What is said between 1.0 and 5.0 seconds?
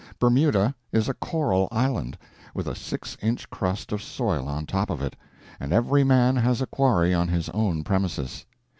a coral island, with a six inch crust of soil on top of